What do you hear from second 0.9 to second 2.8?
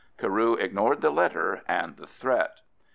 the letter and the threat.